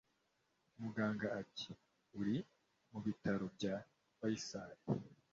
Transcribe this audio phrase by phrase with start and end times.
[0.81, 2.37] muganga ati"uri
[2.91, 3.75] mubitaro bya
[4.17, 4.77] fayisale."